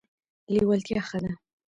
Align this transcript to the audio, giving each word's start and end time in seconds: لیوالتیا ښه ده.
لیوالتیا 0.53 1.01
ښه 1.07 1.17
ده. 1.23 1.31